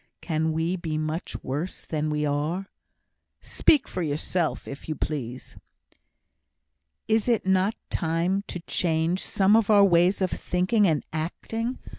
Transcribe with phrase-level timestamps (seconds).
[0.19, 2.65] Can we be much worse than we are?"
[3.39, 5.57] "Speak for yourself, if you please."
[7.07, 11.77] "Is it not time to change some of our ways of thinking and acting?